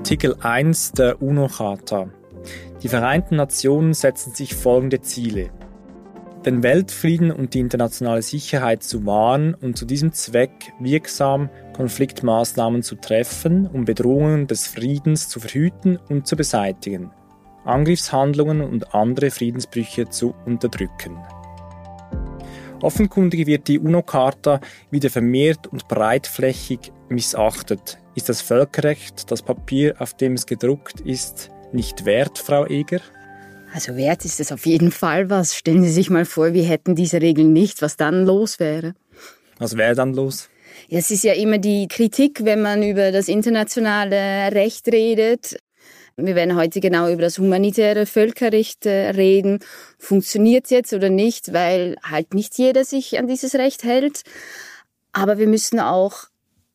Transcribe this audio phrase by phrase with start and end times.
[0.00, 2.08] Artikel 1 der UNO-Charta.
[2.82, 5.50] Die Vereinten Nationen setzen sich folgende Ziele.
[6.46, 12.96] Den Weltfrieden und die internationale Sicherheit zu wahren und zu diesem Zweck wirksam Konfliktmaßnahmen zu
[12.96, 17.10] treffen, um Bedrohungen des Friedens zu verhüten und zu beseitigen,
[17.66, 21.18] Angriffshandlungen und andere Friedensbrüche zu unterdrücken.
[22.82, 27.98] Offenkundig wird die UNO-Charta wieder vermehrt und breitflächig missachtet.
[28.14, 33.00] Ist das Völkerrecht, das Papier, auf dem es gedruckt ist, nicht wert, Frau Eger?
[33.72, 35.54] Also wert ist es auf jeden Fall was.
[35.54, 38.94] Stellen Sie sich mal vor, wir hätten diese Regeln nicht, was dann los wäre.
[39.58, 40.48] Was wäre dann los?
[40.88, 45.58] Ja, es ist ja immer die Kritik, wenn man über das internationale Recht redet.
[46.26, 49.60] Wir werden heute genau über das humanitäre Völkerrecht äh, reden.
[49.98, 54.22] Funktioniert es jetzt oder nicht, weil halt nicht jeder sich an dieses Recht hält.
[55.12, 56.30] Aber wir müssen auch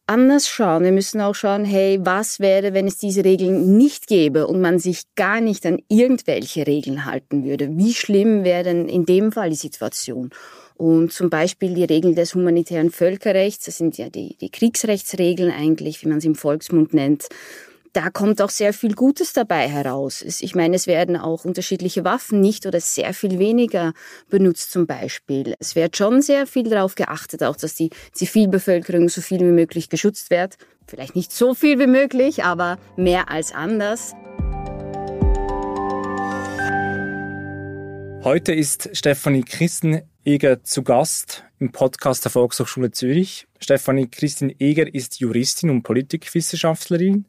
[0.07, 0.83] anders schauen.
[0.83, 4.79] Wir müssen auch schauen, hey, was wäre, wenn es diese Regeln nicht gäbe und man
[4.79, 7.69] sich gar nicht an irgendwelche Regeln halten würde?
[7.77, 10.29] Wie schlimm wäre denn in dem Fall die Situation?
[10.75, 16.03] Und zum Beispiel die Regeln des humanitären Völkerrechts, das sind ja die, die Kriegsrechtsregeln eigentlich,
[16.03, 17.29] wie man es im Volksmund nennt,
[17.95, 20.21] da kommt auch sehr viel Gutes dabei heraus.
[20.21, 23.93] Ich meine, es werden auch unterschiedliche Waffen nicht oder sehr viel weniger
[24.29, 25.55] benutzt zum Beispiel.
[25.59, 29.87] Es wird schon sehr viel darauf geachtet, auch dass die Zivilbevölkerung so viel wie möglich
[29.87, 30.57] geschützt wird.
[30.85, 34.13] Vielleicht nicht so viel wie möglich, aber mehr als anders.
[38.25, 43.47] Heute ist Stefanie Christen-Eger zu Gast im Podcast der Volkshochschule Zürich.
[43.59, 47.25] Stefanie Christin-Eger ist Juristin und Politikwissenschaftlerin.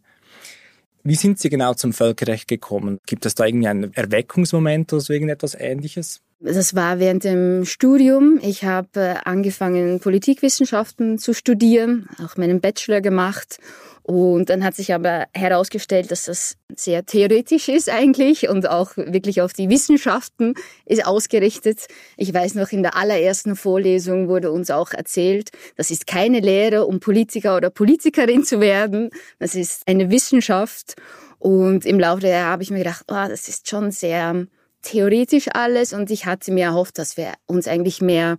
[1.08, 2.98] Wie sind Sie genau zum Völkerrecht gekommen?
[3.06, 6.20] Gibt es da irgendwie einen Erweckungsmoment oder so irgendetwas Ähnliches?
[6.38, 8.38] Das war während dem Studium.
[8.42, 13.58] Ich habe äh, angefangen, Politikwissenschaften zu studieren, auch meinen Bachelor gemacht.
[14.02, 19.40] Und dann hat sich aber herausgestellt, dass das sehr theoretisch ist eigentlich und auch wirklich
[19.40, 21.86] auf die Wissenschaften ist ausgerichtet.
[22.16, 26.86] Ich weiß noch, in der allerersten Vorlesung wurde uns auch erzählt, das ist keine Lehre,
[26.86, 29.10] um Politiker oder Politikerin zu werden.
[29.40, 30.94] Das ist eine Wissenschaft.
[31.40, 34.46] Und im Laufe der Jahre habe ich mir gedacht, oh, das ist schon sehr
[34.86, 38.38] theoretisch alles und ich hatte mir erhofft, dass wir uns eigentlich mehr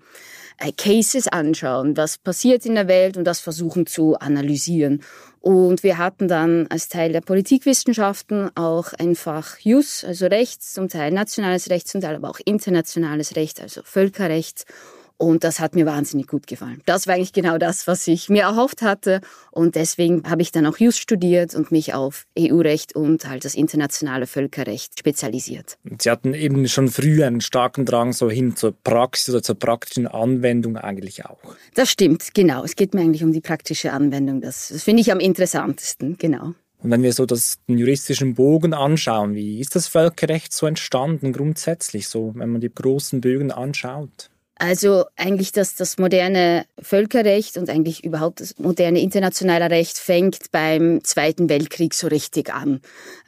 [0.59, 5.03] äh, Cases anschauen, was passiert in der Welt und das versuchen zu analysieren.
[5.41, 10.89] Und wir hatten dann als Teil der Politikwissenschaften auch ein Fach Jus, also Rechts, zum
[10.89, 14.65] Teil nationales Recht, zum Teil aber auch internationales Recht, also Völkerrecht.
[15.17, 16.81] Und das hat mir wahnsinnig gut gefallen.
[16.85, 19.22] Das war eigentlich genau das, was ich mir erhofft hatte.
[19.51, 23.56] Und deswegen habe ich dann auch Just studiert und mich auf EU-Recht und halt das
[23.56, 25.77] internationale Völkerrecht spezialisiert.
[26.00, 30.06] Sie hatten eben schon früh einen starken Drang so hin zur Praxis oder zur praktischen
[30.06, 31.39] Anwendung eigentlich auch.
[31.73, 32.63] Das stimmt, genau.
[32.63, 34.41] Es geht mir eigentlich um die praktische Anwendung.
[34.41, 36.53] Das, das finde ich am interessantesten, genau.
[36.79, 41.33] Und wenn wir so das, den juristischen Bogen anschauen, wie ist das Völkerrecht so entstanden
[41.33, 44.29] grundsätzlich, so wenn man die großen Bögen anschaut?
[44.59, 51.03] Also eigentlich das, das moderne Völkerrecht und eigentlich überhaupt das moderne internationale Recht fängt beim
[51.03, 52.81] Zweiten Weltkrieg so richtig an.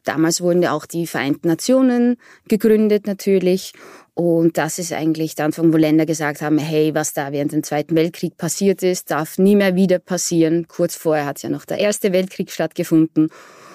[0.06, 2.18] Damals wurden ja auch die Vereinten Nationen
[2.48, 3.74] gegründet natürlich.
[4.16, 7.64] Und das ist eigentlich der Anfang, wo Länder gesagt haben, hey, was da während dem
[7.64, 10.68] Zweiten Weltkrieg passiert ist, darf nie mehr wieder passieren.
[10.68, 13.30] Kurz vorher hat ja noch der Erste Weltkrieg stattgefunden.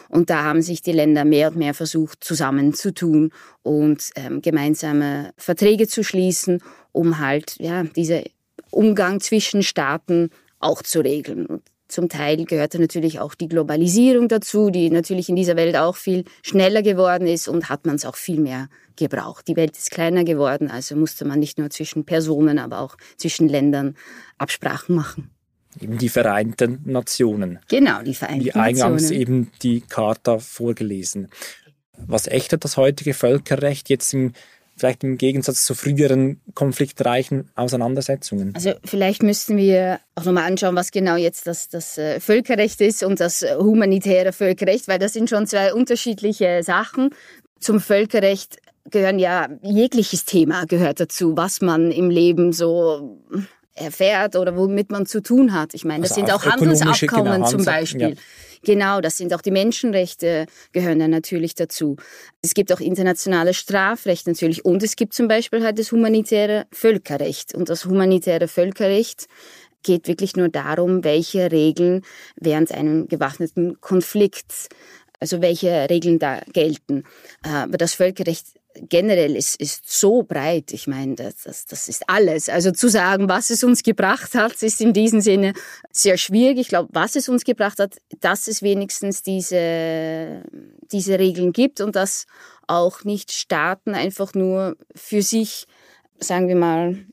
[0.08, 3.32] Und da haben sich die Länder mehr und mehr versucht, zusammenzutun
[3.62, 6.60] und ähm, gemeinsame Verträge zu schließen,
[6.94, 8.24] um halt ja, diese
[8.70, 11.44] Umgang zwischen Staaten auch zu regeln.
[11.44, 15.96] Und zum Teil gehörte natürlich auch die Globalisierung dazu, die natürlich in dieser Welt auch
[15.96, 19.46] viel schneller geworden ist und hat man es auch viel mehr gebraucht.
[19.48, 23.48] Die Welt ist kleiner geworden, also musste man nicht nur zwischen Personen, aber auch zwischen
[23.48, 23.96] Ländern
[24.38, 25.30] Absprachen machen
[25.80, 27.58] eben die Vereinten Nationen.
[27.68, 28.64] Genau, die Vereinten Nationen.
[28.64, 31.28] Wie eingangs eben die Charta vorgelesen.
[31.96, 34.34] Was ächtet das heutige Völkerrecht jetzt im
[34.76, 38.52] vielleicht im Gegensatz zu früheren konfliktreichen Auseinandersetzungen?
[38.54, 43.02] Also vielleicht müssten wir auch nochmal anschauen, was genau jetzt das, das äh, Völkerrecht ist
[43.02, 47.10] und das äh, humanitäre Völkerrecht, weil das sind schon zwei unterschiedliche Sachen.
[47.60, 48.58] Zum Völkerrecht
[48.90, 53.18] gehören ja jegliches Thema gehört dazu, was man im Leben so
[53.74, 55.74] erfährt oder womit man zu tun hat.
[55.74, 58.10] Ich meine, das also sind auch Handelsabkommen genau, zum Beispiel.
[58.10, 58.16] Ja.
[58.64, 61.96] Genau, das sind auch die Menschenrechte, gehören ja natürlich dazu.
[62.42, 67.54] Es gibt auch internationales Strafrecht natürlich und es gibt zum Beispiel halt das humanitäre Völkerrecht.
[67.54, 69.26] Und das humanitäre Völkerrecht
[69.82, 72.02] geht wirklich nur darum, welche Regeln
[72.36, 74.68] während einem gewaffneten Konflikts,
[75.20, 77.04] also welche Regeln da gelten.
[77.42, 78.46] Aber das Völkerrecht
[78.88, 80.72] generell ist, ist so breit.
[80.72, 82.48] Ich meine, das, das, das ist alles.
[82.48, 85.54] Also zu sagen, was es uns gebracht hat, ist in diesem Sinne
[85.90, 86.58] sehr schwierig.
[86.58, 90.42] Ich glaube, was es uns gebracht hat, dass es wenigstens diese,
[90.92, 92.26] diese Regeln gibt und dass
[92.66, 95.66] auch nicht Staaten einfach nur für sich,
[96.18, 97.06] sagen wir mal,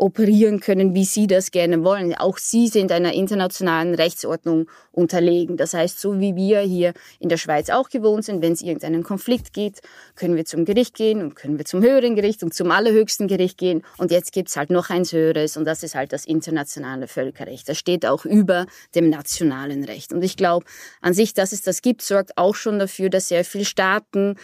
[0.00, 2.14] operieren können, wie sie das gerne wollen.
[2.14, 5.56] Auch sie sind einer internationalen Rechtsordnung unterlegen.
[5.56, 9.02] Das heißt, so wie wir hier in der Schweiz auch gewohnt sind, wenn es irgendeinen
[9.02, 9.80] Konflikt gibt,
[10.16, 13.58] können wir zum Gericht gehen und können wir zum höheren Gericht und zum allerhöchsten Gericht
[13.58, 13.82] gehen.
[13.98, 17.68] Und jetzt gibt's halt noch eins höheres und das ist halt das internationale Völkerrecht.
[17.68, 20.12] Das steht auch über dem nationalen Recht.
[20.12, 20.64] Und ich glaube,
[21.02, 24.36] an sich, dass es das gibt, sorgt auch schon dafür, dass sehr viele Staaten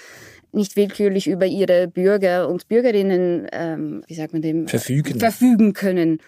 [0.56, 6.20] nicht willkürlich über ihre Bürger und Bürgerinnen, ähm, wie sagt man dem, verfügen, verfügen können.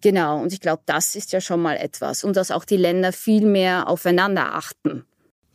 [0.00, 2.22] Genau, und ich glaube, das ist ja schon mal etwas.
[2.22, 5.04] Und dass auch die Länder viel mehr aufeinander achten.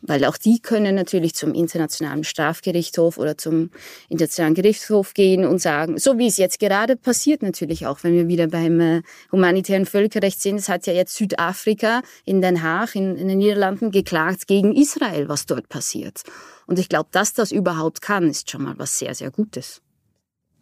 [0.06, 3.70] Weil auch die können natürlich zum Internationalen Strafgerichtshof oder zum
[4.10, 8.28] Internationalen Gerichtshof gehen und sagen, so wie es jetzt gerade passiert natürlich auch, wenn wir
[8.28, 9.02] wieder beim äh,
[9.32, 10.56] humanitären Völkerrecht sind.
[10.56, 15.28] Es hat ja jetzt Südafrika in Den Haag, in, in den Niederlanden, geklagt gegen Israel,
[15.28, 16.22] was dort passiert.
[16.66, 19.80] Und ich glaube, dass das überhaupt kann, ist schon mal was sehr, sehr Gutes.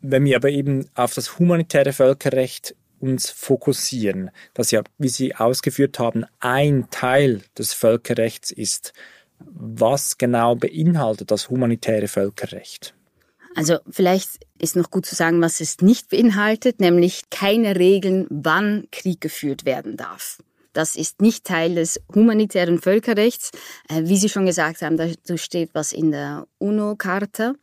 [0.01, 5.99] Wenn wir aber eben auf das humanitäre Völkerrecht uns fokussieren, das ja, wie Sie ausgeführt
[5.99, 8.93] haben, ein Teil des Völkerrechts ist,
[9.47, 12.95] was genau beinhaltet das humanitäre Völkerrecht?
[13.55, 18.89] Also vielleicht ist noch gut zu sagen, was es nicht beinhaltet, nämlich keine Regeln, wann
[18.91, 20.39] Krieg geführt werden darf.
[20.73, 23.51] Das ist nicht Teil des humanitären Völkerrechts.
[23.89, 25.07] Äh, wie Sie schon gesagt haben, da
[25.37, 27.55] steht was in der UNO-Charta,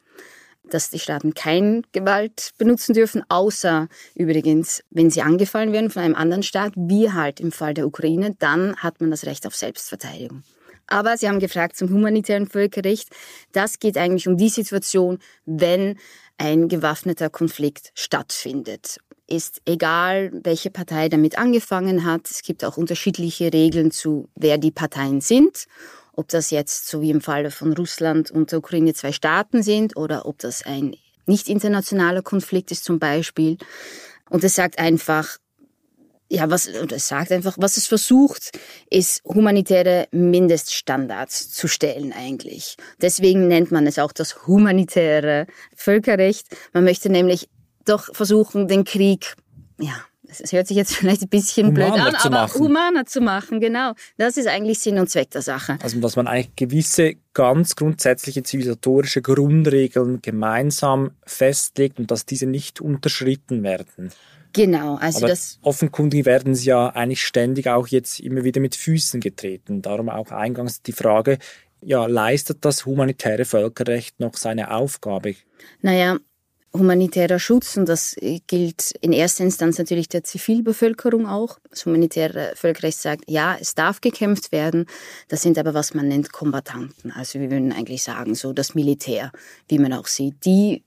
[0.70, 6.14] dass die Staaten keine Gewalt benutzen dürfen, außer übrigens, wenn sie angefallen werden von einem
[6.14, 10.44] anderen Staat, wie halt im Fall der Ukraine, dann hat man das Recht auf Selbstverteidigung.
[10.90, 13.10] Aber Sie haben gefragt zum humanitären Völkerrecht.
[13.52, 15.98] Das geht eigentlich um die Situation, wenn
[16.38, 18.98] ein gewaffneter Konflikt stattfindet.
[19.28, 22.30] Ist egal, welche Partei damit angefangen hat.
[22.32, 25.66] Es gibt auch unterschiedliche Regeln zu, wer die Parteien sind.
[26.14, 29.96] Ob das jetzt, so wie im Falle von Russland und der Ukraine, zwei Staaten sind
[29.96, 30.96] oder ob das ein
[31.28, 33.58] nicht internationaler Konflikt ist zum Beispiel.
[34.30, 35.38] Und es sagt einfach,
[36.30, 38.52] ja, was, es sagt einfach, was es versucht,
[38.90, 42.78] ist humanitäre Mindeststandards zu stellen eigentlich.
[43.02, 46.48] Deswegen nennt man es auch das humanitäre Völkerrecht.
[46.72, 47.50] Man möchte nämlich
[47.86, 49.36] doch versuchen, den Krieg,
[49.80, 49.96] ja,
[50.28, 52.62] es hört sich jetzt vielleicht ein bisschen humaner blöd an, aber machen.
[52.62, 53.94] humaner zu machen, genau.
[54.18, 55.80] Das ist eigentlich Sinn und Zweck der Sache.
[55.82, 62.82] Also, dass man eigentlich gewisse ganz grundsätzliche zivilisatorische Grundregeln gemeinsam festlegt und dass diese nicht
[62.82, 64.12] unterschritten werden.
[64.54, 65.60] Genau, also Aber das.
[65.62, 69.82] Offenkundig werden sie ja eigentlich ständig auch jetzt immer wieder mit Füßen getreten.
[69.82, 71.38] Darum auch eingangs die Frage,
[71.82, 75.36] ja, leistet das humanitäre Völkerrecht noch seine Aufgabe?
[75.82, 76.18] Naja,
[76.74, 78.16] humanitärer Schutz, und das
[78.48, 81.60] gilt in erster Instanz natürlich der Zivilbevölkerung auch.
[81.70, 84.86] Das humanitäre Völkerrecht sagt, ja, es darf gekämpft werden.
[85.30, 87.12] Das sind aber, was man nennt, Kombatanten.
[87.12, 89.32] Also wir würden eigentlich sagen, so das Militär,
[89.68, 90.46] wie man auch sieht.
[90.46, 90.84] Die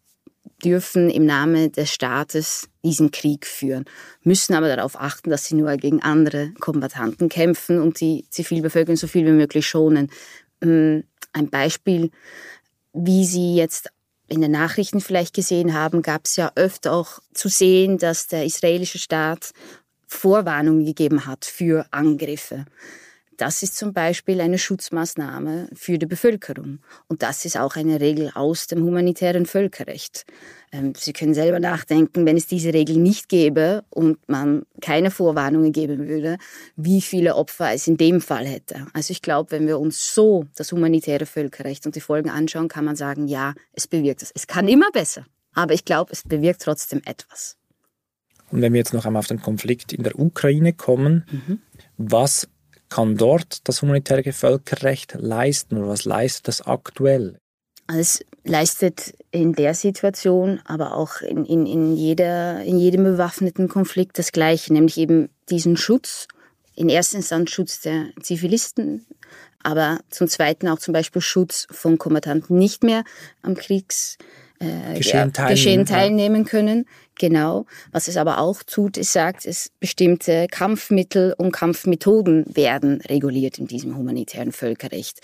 [0.65, 3.85] dürfen im Namen des Staates diesen Krieg führen,
[4.23, 9.07] müssen aber darauf achten, dass sie nur gegen andere Kombattanten kämpfen und die Zivilbevölkerung so
[9.07, 10.11] viel wie möglich schonen.
[10.61, 12.11] Ähm, ein Beispiel,
[12.93, 13.89] wie Sie jetzt
[14.29, 18.45] in den Nachrichten vielleicht gesehen haben, gab es ja öfter auch zu sehen, dass der
[18.45, 19.53] israelische Staat
[20.07, 22.67] Vorwarnungen gegeben hat für Angriffe.
[23.37, 26.81] Das ist zum Beispiel eine Schutzmaßnahme für die Bevölkerung.
[27.09, 30.27] Und das ist auch eine Regel aus dem humanitären Völkerrecht.
[30.71, 35.73] Ähm, Sie können selber nachdenken, wenn es diese Regel nicht gäbe und man keine Vorwarnungen
[35.73, 36.39] geben würde,
[36.77, 38.87] wie viele Opfer es in dem Fall hätte.
[38.93, 42.85] Also ich glaube, wenn wir uns so das humanitäre Völkerrecht und die Folgen anschauen, kann
[42.85, 44.31] man sagen, ja, es bewirkt es.
[44.35, 47.57] Es kann immer besser, aber ich glaube, es bewirkt trotzdem etwas.
[48.51, 51.61] Und wenn wir jetzt noch einmal auf den Konflikt in der Ukraine kommen, mhm.
[51.97, 52.49] was
[52.93, 57.39] kann dort das humanitäre Völkerrecht leisten oder was leistet das aktuell?
[57.89, 64.19] Es leistet in der Situation, aber auch in, in, in, jeder, in jedem bewaffneten Konflikt
[64.19, 66.29] das Gleiche, nämlich eben diesen Schutz,
[66.75, 69.07] in erster Instanz Schutz der Zivilisten,
[69.63, 73.05] aber zum Zweiten auch zum Beispiel Schutz von Kommandanten nicht mehr
[73.43, 74.19] am Kriegs
[74.63, 76.87] äh, Geschehen, teilnehmen, Geschehen teilnehmen können.
[77.19, 77.67] Genau.
[77.91, 83.67] Was es aber auch tut, ist sagt, es bestimmte Kampfmittel und Kampfmethoden werden reguliert in
[83.67, 85.21] diesem humanitären Völkerrecht.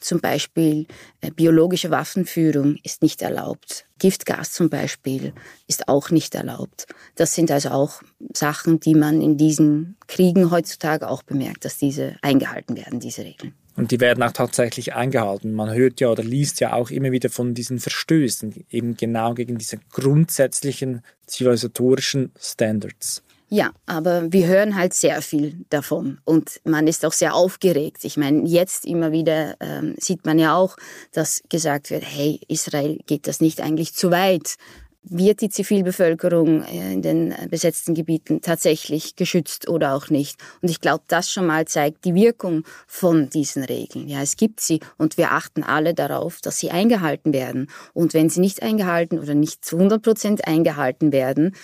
[0.00, 0.86] Zum Beispiel
[1.20, 3.86] äh, biologische Waffenführung ist nicht erlaubt.
[3.98, 5.34] Giftgas zum Beispiel
[5.68, 6.86] ist auch nicht erlaubt.
[7.16, 8.02] Das sind also auch
[8.34, 13.54] Sachen, die man in diesen Kriegen heutzutage auch bemerkt, dass diese eingehalten werden, diese Regeln.
[13.76, 15.52] Und die werden auch tatsächlich eingehalten.
[15.52, 19.58] Man hört ja oder liest ja auch immer wieder von diesen Verstößen, eben genau gegen
[19.58, 23.22] diese grundsätzlichen zivilisatorischen Standards.
[23.52, 28.04] Ja, aber wir hören halt sehr viel davon und man ist auch sehr aufgeregt.
[28.04, 30.76] Ich meine, jetzt immer wieder ähm, sieht man ja auch,
[31.10, 34.54] dass gesagt wird, hey, Israel geht das nicht eigentlich zu weit?
[35.02, 40.40] Wird die Zivilbevölkerung äh, in den besetzten Gebieten tatsächlich geschützt oder auch nicht?
[40.62, 44.06] Und ich glaube, das schon mal zeigt die Wirkung von diesen Regeln.
[44.06, 47.68] Ja, es gibt sie und wir achten alle darauf, dass sie eingehalten werden.
[47.94, 51.56] Und wenn sie nicht eingehalten oder nicht zu 100 Prozent eingehalten werden,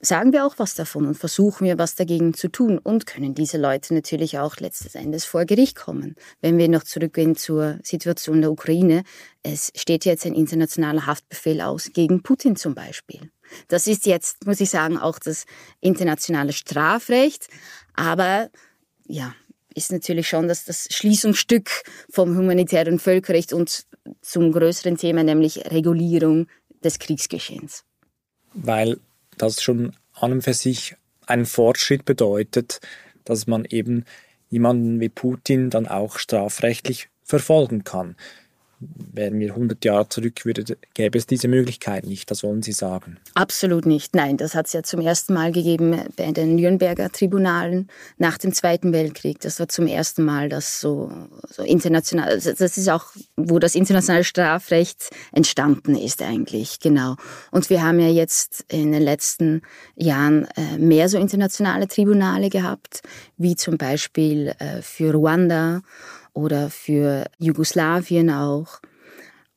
[0.00, 3.58] sagen wir auch was davon und versuchen wir was dagegen zu tun und können diese
[3.58, 6.14] Leute natürlich auch letztes Endes vor Gericht kommen.
[6.40, 9.04] Wenn wir noch zurückgehen zur Situation der Ukraine,
[9.42, 13.30] es steht jetzt ein internationaler Haftbefehl aus gegen Putin zum Beispiel.
[13.68, 15.46] Das ist jetzt, muss ich sagen, auch das
[15.80, 17.48] internationale Strafrecht,
[17.94, 18.50] aber
[19.06, 19.34] ja,
[19.74, 21.70] ist natürlich schon das, das Schließungsstück
[22.10, 23.86] vom humanitären Völkerrecht und
[24.20, 26.48] zum größeren Thema, nämlich Regulierung
[26.82, 27.84] des Kriegsgeschehens.
[28.54, 28.98] Weil
[29.38, 32.80] das schon an und für sich einen Fortschritt bedeutet,
[33.24, 34.04] dass man eben
[34.48, 38.16] jemanden wie Putin dann auch strafrechtlich verfolgen kann
[38.78, 42.30] wären wir 100 Jahre zurück, würde, gäbe es diese Möglichkeit nicht.
[42.30, 43.18] Das wollen Sie sagen?
[43.34, 44.14] Absolut nicht.
[44.14, 48.52] Nein, das hat es ja zum ersten Mal gegeben bei den Nürnberger Tribunalen nach dem
[48.52, 49.40] Zweiten Weltkrieg.
[49.40, 51.10] Das war zum ersten Mal, dass so,
[51.48, 53.06] so international, also das ist auch,
[53.36, 57.16] wo das internationale Strafrecht entstanden ist eigentlich, genau.
[57.50, 59.62] Und wir haben ja jetzt in den letzten
[59.94, 63.02] Jahren äh, mehr so internationale Tribunale gehabt,
[63.38, 65.80] wie zum Beispiel äh, für Ruanda
[66.36, 68.80] oder für Jugoslawien auch.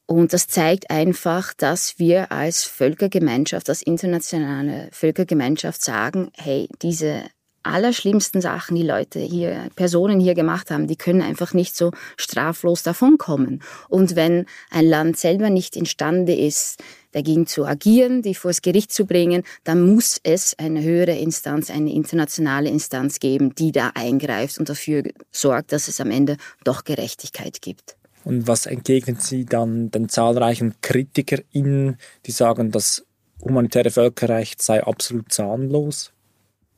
[0.05, 7.25] Und das zeigt einfach, dass wir als Völkergemeinschaft, als internationale Völkergemeinschaft sagen, hey, diese
[7.63, 12.83] allerschlimmsten Sachen, die Leute hier, Personen hier gemacht haben, die können einfach nicht so straflos
[12.83, 13.61] davonkommen.
[13.87, 18.91] Und wenn ein Land selber nicht imstande ist, dagegen zu agieren, die vor das Gericht
[18.91, 24.59] zu bringen, dann muss es eine höhere Instanz, eine internationale Instanz geben, die da eingreift
[24.59, 27.95] und dafür sorgt, dass es am Ende doch Gerechtigkeit gibt.
[28.23, 33.05] Und was entgegnen Sie dann den zahlreichen KritikerInnen, die sagen, das
[33.41, 36.11] humanitäre Völkerrecht sei absolut zahnlos?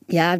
[0.08, 0.36] Ja,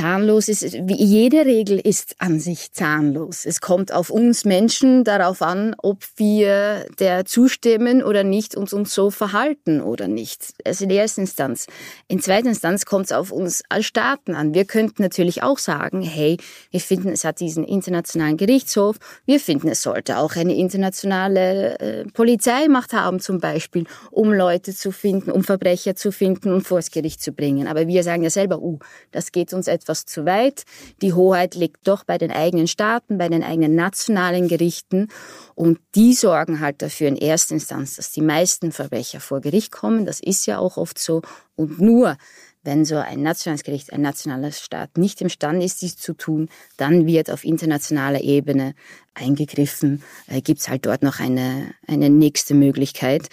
[0.00, 3.44] zahnlos ist, wie jede Regel ist an sich zahnlos.
[3.44, 8.94] Es kommt auf uns Menschen darauf an, ob wir der zustimmen oder nicht und uns
[8.94, 10.54] so verhalten oder nicht.
[10.64, 11.66] Also in erster Instanz.
[12.08, 14.54] In zweiter Instanz kommt es auf uns als Staaten an.
[14.54, 16.38] Wir könnten natürlich auch sagen, hey,
[16.70, 18.96] wir finden, es hat diesen internationalen Gerichtshof.
[19.26, 24.92] Wir finden, es sollte auch eine internationale äh, Polizeimacht haben, zum Beispiel, um Leute zu
[24.92, 27.68] finden, um Verbrecher zu finden und vor das Gericht zu bringen.
[27.68, 28.78] Aber wir sagen ja selber, uh,
[29.10, 30.64] das geht uns etwas zu weit.
[31.02, 35.08] Die Hoheit liegt doch bei den eigenen Staaten, bei den eigenen nationalen Gerichten.
[35.54, 40.06] Und die sorgen halt dafür in erster Instanz, dass die meisten Verbrecher vor Gericht kommen.
[40.06, 41.22] Das ist ja auch oft so.
[41.56, 42.16] Und nur
[42.62, 47.06] wenn so ein nationales Gericht, ein nationaler Staat nicht imstande ist, dies zu tun, dann
[47.06, 48.74] wird auf internationaler Ebene
[49.14, 53.28] eingegriffen, äh, gibt es halt dort noch eine, eine nächste Möglichkeit.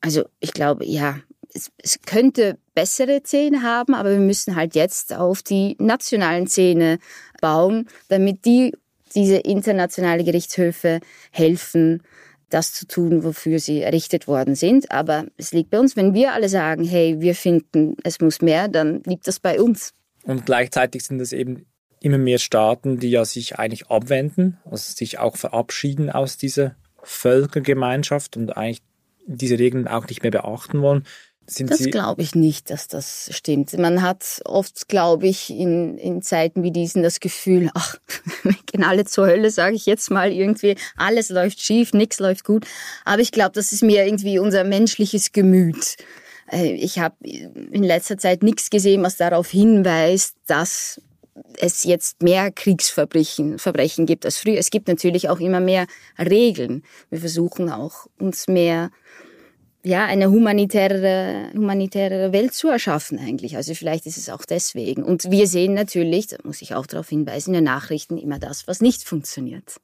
[0.00, 1.18] Also ich glaube, ja,
[1.54, 6.98] es, es könnte bessere Zähne haben, aber wir müssen halt jetzt auf die nationalen Zähne
[7.42, 8.72] bauen, damit die
[9.14, 12.02] diese internationale Gerichtshöfe helfen,
[12.48, 14.90] das zu tun, wofür sie errichtet worden sind.
[14.90, 18.68] Aber es liegt bei uns, wenn wir alle sagen, hey, wir finden, es muss mehr,
[18.68, 19.92] dann liegt das bei uns.
[20.24, 21.66] Und gleichzeitig sind es eben
[22.00, 28.38] immer mehr Staaten, die ja sich eigentlich abwenden, also sich auch verabschieden aus dieser Völkergemeinschaft
[28.38, 28.80] und eigentlich
[29.26, 31.04] diese Regeln auch nicht mehr beachten wollen.
[31.50, 33.76] Sind das glaube ich nicht, dass das stimmt.
[33.76, 37.96] Man hat oft, glaube ich, in, in Zeiten wie diesen das Gefühl, ach,
[38.44, 42.44] wir gehen alle zur Hölle, sage ich jetzt mal irgendwie, alles läuft schief, nichts läuft
[42.44, 42.66] gut.
[43.04, 45.96] Aber ich glaube, das ist mir irgendwie unser menschliches Gemüt.
[46.52, 51.00] Äh, ich habe in letzter Zeit nichts gesehen, was darauf hinweist, dass
[51.58, 54.58] es jetzt mehr Kriegsverbrechen Verbrechen gibt als früher.
[54.58, 56.84] Es gibt natürlich auch immer mehr Regeln.
[57.08, 58.90] Wir versuchen auch uns mehr
[59.82, 63.56] ja, eine humanitäre, humanitäre Welt zu erschaffen eigentlich.
[63.56, 65.02] Also vielleicht ist es auch deswegen.
[65.02, 68.68] Und wir sehen natürlich, da muss ich auch darauf hinweisen, in den Nachrichten immer das,
[68.68, 69.80] was nicht funktioniert.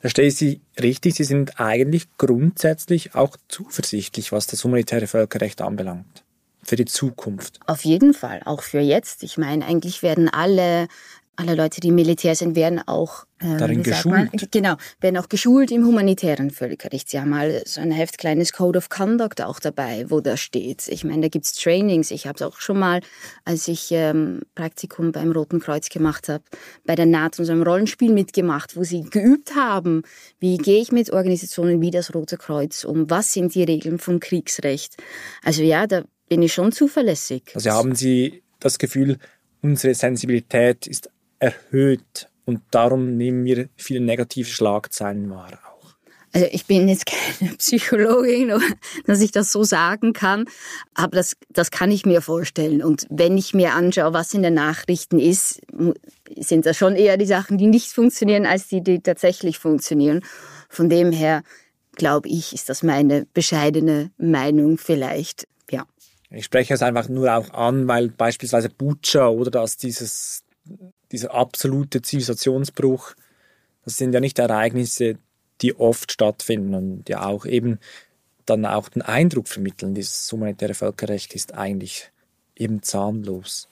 [0.00, 6.24] Verstehe ich Sie richtig, Sie sind eigentlich grundsätzlich auch zuversichtlich, was das humanitäre Völkerrecht anbelangt.
[6.64, 7.58] Für die Zukunft.
[7.66, 9.22] Auf jeden Fall, auch für jetzt.
[9.22, 10.88] Ich meine, eigentlich werden alle
[11.36, 14.30] alle Leute, die Militär sind, werden auch äh, darin geschult.
[14.50, 17.08] Genau, werden auch geschult im humanitären Völkerrecht.
[17.08, 20.88] Sie haben mal so ein Heft kleines Code of Conduct auch dabei, wo da steht.
[20.88, 22.10] Ich meine, da gibt's Trainings.
[22.10, 23.00] Ich habe es auch schon mal,
[23.46, 26.44] als ich ähm, Praktikum beim Roten Kreuz gemacht habe,
[26.84, 30.02] bei der NATO so einem Rollenspiel mitgemacht, wo sie geübt haben,
[30.38, 33.08] wie gehe ich mit Organisationen wie das Rote Kreuz um?
[33.08, 34.96] Was sind die Regeln vom Kriegsrecht?
[35.42, 37.52] Also ja, da bin ich schon zuverlässig.
[37.54, 39.18] Also haben Sie das Gefühl,
[39.62, 41.08] unsere Sensibilität ist
[41.42, 45.94] erhöht und darum nehmen wir viele negative Schlagzeilen wahr auch.
[46.32, 47.06] Also ich bin jetzt
[47.40, 48.52] keine Psychologin,
[49.06, 50.46] dass ich das so sagen kann,
[50.94, 52.82] aber das, das kann ich mir vorstellen.
[52.82, 55.60] Und wenn ich mir anschaue, was in den Nachrichten ist,
[56.36, 60.24] sind das schon eher die Sachen, die nicht funktionieren, als die, die tatsächlich funktionieren.
[60.68, 61.42] Von dem her
[61.96, 65.46] glaube ich, ist das meine bescheidene Meinung vielleicht.
[65.70, 65.84] Ja.
[66.30, 70.44] Ich spreche es einfach nur auch an, weil beispielsweise Butcher oder dass dieses
[71.10, 73.14] dieser absolute Zivilisationsbruch,
[73.84, 75.16] das sind ja nicht Ereignisse,
[75.60, 77.78] die oft stattfinden und ja auch eben
[78.46, 82.10] dann auch den Eindruck vermitteln, dieses humanitäre Völkerrecht ist eigentlich
[82.56, 83.68] eben zahnlos.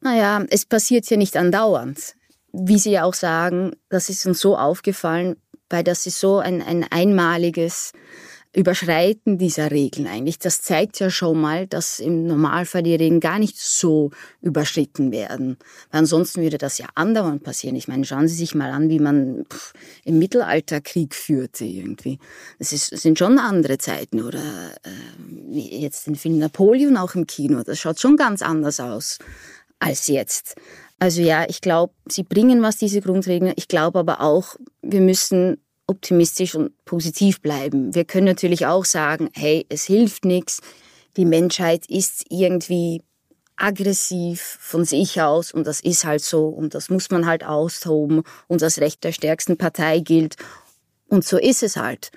[0.00, 2.14] Naja, es passiert ja nicht andauernd.
[2.52, 5.36] Wie Sie ja auch sagen, das ist uns so aufgefallen,
[5.68, 7.92] weil das ist so ein, ein einmaliges
[8.56, 10.38] Überschreiten dieser Regeln eigentlich.
[10.38, 15.58] Das zeigt ja schon mal, dass im Normalfall die Regeln gar nicht so überschritten werden.
[15.90, 17.76] Weil ansonsten würde das ja andauernd passieren.
[17.76, 22.18] Ich meine, schauen Sie sich mal an, wie man pff, im Mittelalter Krieg führte irgendwie.
[22.58, 24.22] Das sind schon andere Zeiten.
[24.22, 24.40] Oder
[24.84, 27.62] äh, jetzt den Film Napoleon auch im Kino.
[27.62, 29.18] Das schaut schon ganz anders aus
[29.80, 30.54] als jetzt.
[30.98, 33.52] Also ja, ich glaube, sie bringen was, diese Grundregeln.
[33.56, 37.94] Ich glaube aber auch, wir müssen optimistisch und positiv bleiben.
[37.94, 40.60] Wir können natürlich auch sagen, hey, es hilft nichts,
[41.16, 43.02] die Menschheit ist irgendwie
[43.56, 48.22] aggressiv von sich aus und das ist halt so und das muss man halt austoben
[48.48, 50.36] und das Recht der stärksten Partei gilt
[51.08, 52.10] und so ist es halt.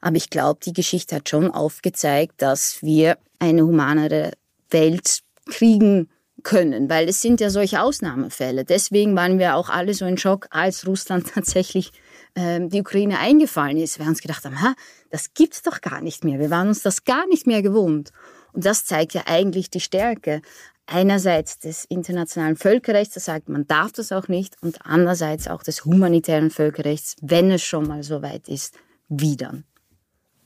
[0.00, 4.32] Aber ich glaube, die Geschichte hat schon aufgezeigt, dass wir eine humanere
[4.70, 6.08] Welt kriegen
[6.42, 8.64] können, weil es sind ja solche Ausnahmefälle.
[8.64, 11.92] Deswegen waren wir auch alle so in Schock, als Russland tatsächlich
[12.34, 13.98] ähm, die Ukraine eingefallen ist.
[13.98, 14.74] Wir haben uns gedacht, ha,
[15.10, 16.38] das gibt's doch gar nicht mehr.
[16.38, 18.10] Wir waren uns das gar nicht mehr gewohnt.
[18.52, 20.42] Und das zeigt ja eigentlich die Stärke
[20.86, 25.84] einerseits des internationalen Völkerrechts, das sagt, man darf das auch nicht, und andererseits auch des
[25.84, 28.74] humanitären Völkerrechts, wenn es schon mal so weit ist,
[29.08, 29.64] wie dann.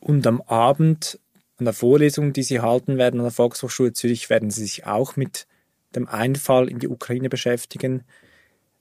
[0.00, 1.18] Und am Abend
[1.56, 5.16] an der Vorlesung, die Sie halten werden an der Volkshochschule Zürich, werden Sie sich auch
[5.16, 5.46] mit
[5.94, 8.04] dem Einfall in die Ukraine beschäftigen.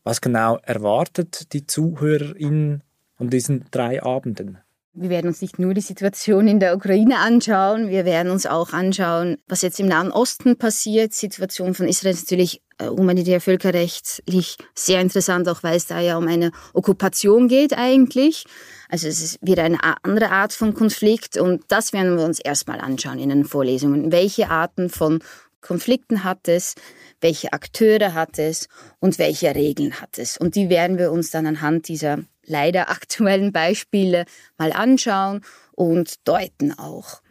[0.04, 2.84] Was genau erwartet die ZuhörerInnen
[3.24, 4.58] an diesen drei Abenden?
[4.96, 8.74] Wir werden uns nicht nur die Situation in der Ukraine anschauen, wir werden uns auch
[8.74, 11.14] anschauen, was jetzt im Nahen Osten passiert.
[11.14, 16.00] Die Situation von Israel ist natürlich äh, humanitär völkerrechtlich sehr interessant, auch weil es da
[16.00, 18.46] ja um eine Okkupation geht eigentlich.
[18.88, 22.80] Also es ist wieder eine andere Art von Konflikt und das werden wir uns erstmal
[22.80, 24.12] anschauen in den Vorlesungen.
[24.12, 25.24] Welche Arten von
[25.62, 26.76] Konflikten hat es,
[27.24, 28.68] welche Akteure hat es
[29.00, 30.38] und welche Regeln hat es.
[30.38, 34.26] Und die werden wir uns dann anhand dieser leider aktuellen Beispiele
[34.58, 37.22] mal anschauen und deuten auch.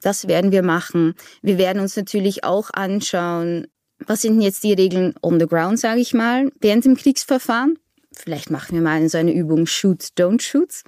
[0.00, 1.14] Das werden wir machen.
[1.42, 3.68] Wir werden uns natürlich auch anschauen,
[4.06, 7.78] was sind jetzt die Regeln on the ground, sage ich mal, während dem Kriegsverfahren.
[8.12, 10.82] Vielleicht machen wir mal so eine Übung Shoot, Don't Shoot.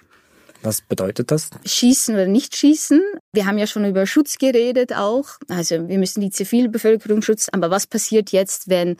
[0.64, 1.50] Was bedeutet das?
[1.66, 3.02] Schießen oder nicht schießen.
[3.32, 5.26] Wir haben ja schon über Schutz geredet auch.
[5.48, 7.50] Also wir müssen die Zivilbevölkerung schützen.
[7.52, 8.96] Aber was passiert jetzt, wenn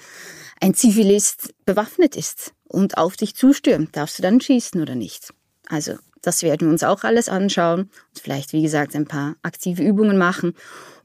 [0.61, 3.97] ein Zivilist bewaffnet ist und auf dich zustürmt?
[3.97, 5.33] Darfst du dann schießen oder nicht?
[5.67, 9.83] Also das werden wir uns auch alles anschauen und vielleicht, wie gesagt, ein paar aktive
[9.83, 10.53] Übungen machen.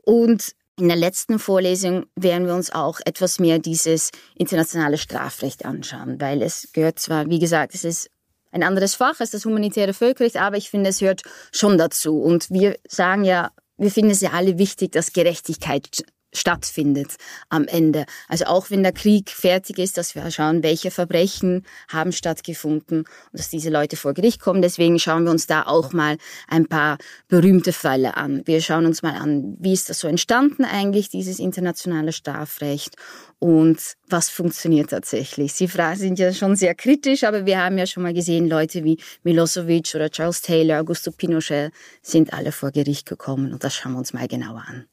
[0.04, 6.20] Und in der letzten Vorlesung werden wir uns auch etwas mehr dieses internationale Strafrecht anschauen,
[6.20, 8.10] weil es gehört zwar, wie gesagt, es ist
[8.52, 12.22] ein anderes Fach als das humanitäre Völkerrecht, aber ich finde, es hört schon dazu.
[12.22, 17.16] Und wir sagen ja, wir finden es ja alle wichtig, dass Gerechtigkeit stattfindet
[17.50, 18.06] am Ende.
[18.28, 23.08] Also auch wenn der Krieg fertig ist, dass wir schauen, welche Verbrechen haben stattgefunden und
[23.32, 24.62] dass diese Leute vor Gericht kommen.
[24.62, 28.44] Deswegen schauen wir uns da auch mal ein paar berühmte Fälle an.
[28.46, 32.96] Wir schauen uns mal an, wie ist das so entstanden eigentlich, dieses internationale Strafrecht
[33.40, 35.54] und was funktioniert tatsächlich.
[35.54, 38.98] Sie sind ja schon sehr kritisch, aber wir haben ja schon mal gesehen, Leute wie
[39.24, 44.00] Milosevic oder Charles Taylor, Augusto Pinochet sind alle vor Gericht gekommen und das schauen wir
[44.00, 44.86] uns mal genauer an.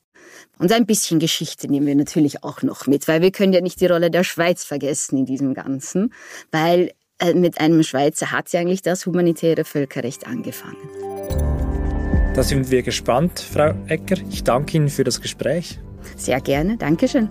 [0.59, 3.81] Und ein bisschen Geschichte nehmen wir natürlich auch noch mit, weil wir können ja nicht
[3.81, 6.13] die Rolle der Schweiz vergessen in diesem Ganzen,
[6.51, 10.77] weil äh, mit einem Schweizer hat ja eigentlich das humanitäre Völkerrecht angefangen.
[12.35, 14.17] Da sind wir gespannt, Frau Ecker.
[14.31, 15.79] Ich danke Ihnen für das Gespräch.
[16.17, 16.77] Sehr gerne.
[16.77, 17.31] Dankeschön.